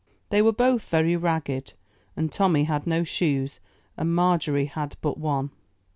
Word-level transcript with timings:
They 0.31 0.41
were 0.41 0.51
both 0.51 0.85
very 0.89 1.15
ragged, 1.15 1.73
and 2.17 2.31
Tommy 2.31 2.63
had 2.63 2.87
no 2.87 3.03
shoes, 3.03 3.59
and 3.95 4.15
Margery 4.15 4.65
had 4.65 4.97
but 4.99 5.19
one. 5.19 5.51